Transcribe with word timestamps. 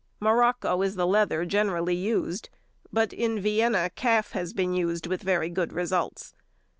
Morocco 0.19 0.81
is 0.81 0.95
the 0.95 1.05
leather 1.05 1.45
generally 1.45 1.93
used, 1.93 2.49
but 2.91 3.13
in 3.13 3.39
Vienna 3.39 3.91
calf 3.91 4.31
has 4.31 4.51
been 4.51 4.73
used 4.73 5.05
with 5.05 5.21
very 5.21 5.47
good 5.47 5.71
results. 5.71 6.33